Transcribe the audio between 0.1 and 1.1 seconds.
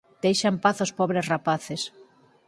Deixa en paz ós